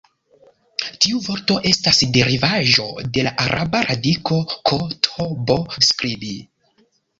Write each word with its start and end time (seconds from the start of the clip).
Tiu 1.03 1.19
vorto 1.25 1.57
estas 1.71 1.99
derivaĵo 2.15 2.87
de 3.19 3.27
la 3.29 3.35
araba 3.45 3.83
radiko 3.91 4.41
"k-t-b" 4.73 5.61
'skribi'. 5.91 6.35